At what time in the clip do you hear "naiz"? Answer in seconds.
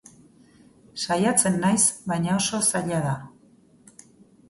1.65-1.83